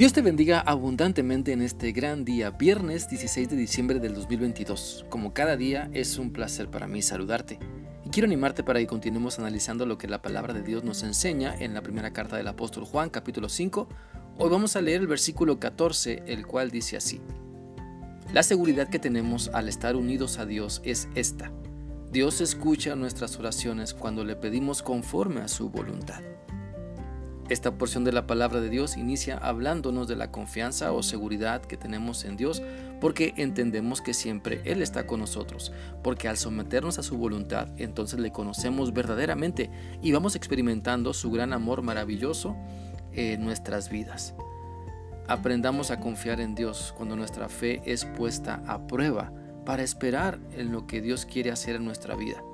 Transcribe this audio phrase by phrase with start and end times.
[0.00, 5.04] Dios te bendiga abundantemente en este gran día, viernes 16 de diciembre del 2022.
[5.10, 7.58] Como cada día, es un placer para mí saludarte.
[8.06, 11.54] Y quiero animarte para que continuemos analizando lo que la palabra de Dios nos enseña
[11.54, 13.88] en la primera carta del apóstol Juan, capítulo 5.
[14.38, 17.20] Hoy vamos a leer el versículo 14, el cual dice así.
[18.32, 21.52] La seguridad que tenemos al estar unidos a Dios es esta.
[22.10, 26.22] Dios escucha nuestras oraciones cuando le pedimos conforme a su voluntad.
[27.50, 31.76] Esta porción de la palabra de Dios inicia hablándonos de la confianza o seguridad que
[31.76, 32.62] tenemos en Dios
[33.00, 35.72] porque entendemos que siempre Él está con nosotros,
[36.04, 39.68] porque al someternos a su voluntad entonces le conocemos verdaderamente
[40.00, 42.56] y vamos experimentando su gran amor maravilloso
[43.14, 44.32] en nuestras vidas.
[45.26, 49.32] Aprendamos a confiar en Dios cuando nuestra fe es puesta a prueba
[49.66, 52.44] para esperar en lo que Dios quiere hacer en nuestra vida.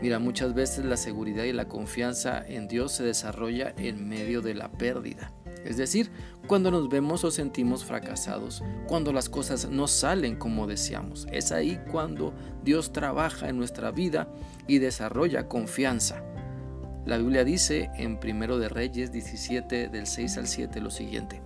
[0.00, 4.54] Mira, muchas veces la seguridad y la confianza en Dios se desarrolla en medio de
[4.54, 5.32] la pérdida.
[5.64, 6.10] Es decir,
[6.46, 11.26] cuando nos vemos o sentimos fracasados, cuando las cosas no salen como deseamos.
[11.30, 12.32] Es ahí cuando
[12.64, 14.28] Dios trabaja en nuestra vida
[14.66, 16.22] y desarrolla confianza.
[17.04, 21.42] La Biblia dice en 1 de Reyes 17 del 6 al 7 lo siguiente.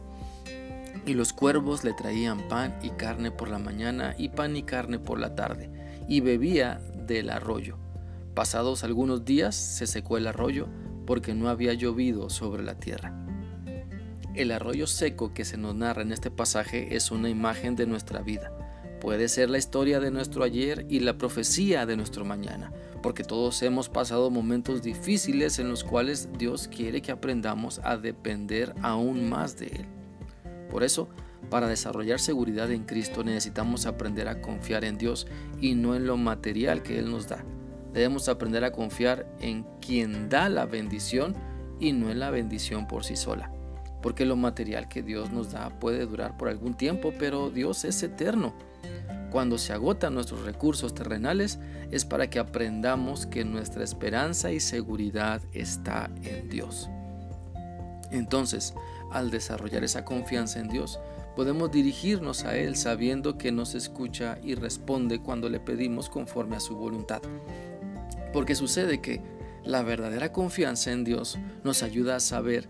[1.06, 4.98] Y los cuervos le traían pan y carne por la mañana y pan y carne
[4.98, 5.70] por la tarde,
[6.08, 7.83] y bebía del arroyo.
[8.34, 10.66] Pasados algunos días se secó el arroyo
[11.06, 13.14] porque no había llovido sobre la tierra.
[14.34, 18.22] El arroyo seco que se nos narra en este pasaje es una imagen de nuestra
[18.22, 18.50] vida.
[19.00, 23.62] Puede ser la historia de nuestro ayer y la profecía de nuestro mañana, porque todos
[23.62, 29.56] hemos pasado momentos difíciles en los cuales Dios quiere que aprendamos a depender aún más
[29.56, 29.86] de Él.
[30.70, 31.08] Por eso,
[31.50, 35.28] para desarrollar seguridad en Cristo necesitamos aprender a confiar en Dios
[35.60, 37.44] y no en lo material que Él nos da.
[37.94, 41.34] Debemos aprender a confiar en quien da la bendición
[41.78, 43.52] y no en la bendición por sí sola.
[44.02, 48.02] Porque lo material que Dios nos da puede durar por algún tiempo, pero Dios es
[48.02, 48.52] eterno.
[49.30, 51.58] Cuando se agotan nuestros recursos terrenales
[51.90, 56.90] es para que aprendamos que nuestra esperanza y seguridad está en Dios.
[58.10, 58.74] Entonces,
[59.12, 60.98] al desarrollar esa confianza en Dios,
[61.36, 66.60] podemos dirigirnos a Él sabiendo que nos escucha y responde cuando le pedimos conforme a
[66.60, 67.22] su voluntad.
[68.32, 69.22] Porque sucede que
[69.64, 72.68] la verdadera confianza en Dios nos ayuda a saber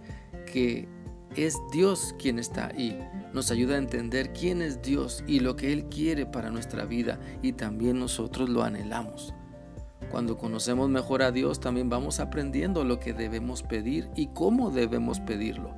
[0.50, 0.88] que
[1.37, 2.99] es Dios quien está ahí.
[3.32, 7.19] Nos ayuda a entender quién es Dios y lo que Él quiere para nuestra vida
[7.43, 9.34] y también nosotros lo anhelamos.
[10.10, 15.19] Cuando conocemos mejor a Dios también vamos aprendiendo lo que debemos pedir y cómo debemos
[15.19, 15.75] pedirlo.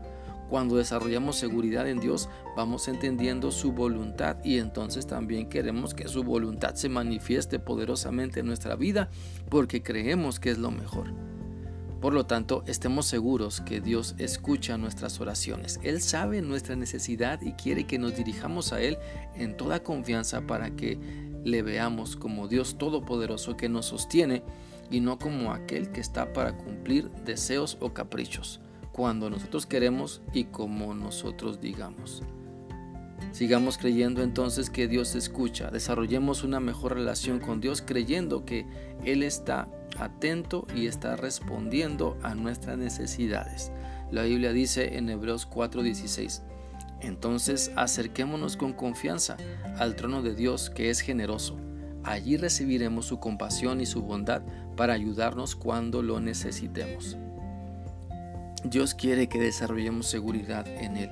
[0.48, 6.22] Cuando desarrollamos seguridad en Dios, vamos entendiendo su voluntad y entonces también queremos que su
[6.22, 9.10] voluntad se manifieste poderosamente en nuestra vida
[9.48, 11.12] porque creemos que es lo mejor.
[12.00, 15.80] Por lo tanto, estemos seguros que Dios escucha nuestras oraciones.
[15.82, 18.98] Él sabe nuestra necesidad y quiere que nos dirijamos a Él
[19.34, 20.98] en toda confianza para que
[21.42, 24.44] le veamos como Dios Todopoderoso que nos sostiene
[24.90, 28.60] y no como aquel que está para cumplir deseos o caprichos
[28.96, 32.22] cuando nosotros queremos y como nosotros digamos.
[33.30, 38.64] Sigamos creyendo entonces que Dios escucha, desarrollemos una mejor relación con Dios creyendo que
[39.04, 39.68] Él está
[39.98, 43.70] atento y está respondiendo a nuestras necesidades.
[44.10, 46.40] La Biblia dice en Hebreos 4:16,
[47.02, 49.36] entonces acerquémonos con confianza
[49.76, 51.58] al trono de Dios que es generoso.
[52.02, 54.40] Allí recibiremos su compasión y su bondad
[54.74, 57.18] para ayudarnos cuando lo necesitemos.
[58.70, 61.10] Dios quiere que desarrollemos seguridad en Él.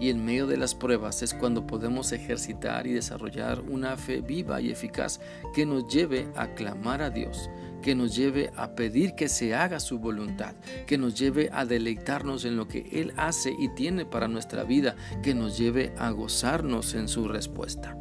[0.00, 4.60] Y en medio de las pruebas es cuando podemos ejercitar y desarrollar una fe viva
[4.60, 5.20] y eficaz
[5.54, 7.48] que nos lleve a clamar a Dios,
[7.80, 10.54] que nos lleve a pedir que se haga su voluntad,
[10.86, 14.96] que nos lleve a deleitarnos en lo que Él hace y tiene para nuestra vida,
[15.22, 17.96] que nos lleve a gozarnos en su respuesta.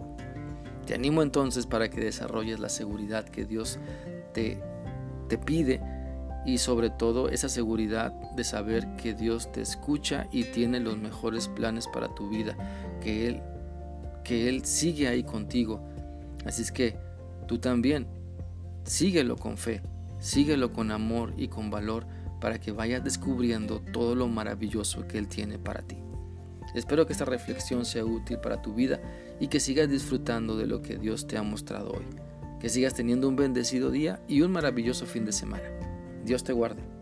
[0.87, 3.77] Te animo entonces para que desarrolles la seguridad que Dios
[4.33, 4.59] te,
[5.29, 5.79] te pide
[6.45, 11.47] y sobre todo esa seguridad de saber que Dios te escucha y tiene los mejores
[11.47, 12.55] planes para tu vida,
[13.01, 13.41] que Él,
[14.23, 15.81] que Él sigue ahí contigo.
[16.45, 16.97] Así es que
[17.47, 18.07] tú también
[18.83, 19.81] síguelo con fe,
[20.19, 22.05] síguelo con amor y con valor
[22.41, 25.97] para que vayas descubriendo todo lo maravilloso que Él tiene para ti.
[26.73, 28.99] Espero que esta reflexión sea útil para tu vida
[29.39, 32.05] y que sigas disfrutando de lo que Dios te ha mostrado hoy.
[32.59, 35.92] Que sigas teniendo un bendecido día y un maravilloso fin de semana.
[36.23, 36.92] Dios te guarde.